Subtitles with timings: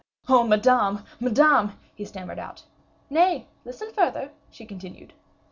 [0.27, 0.43] "Oh!
[0.43, 2.63] Madame, Madame!" he stammered out.
[3.11, 5.13] "Nay, listen further," she continued.